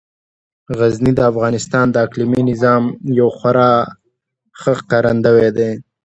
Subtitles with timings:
[0.77, 2.83] غزني د افغانستان د اقلیمي نظام
[3.19, 3.71] یو خورا
[4.59, 5.71] ښه ښکارندوی دی.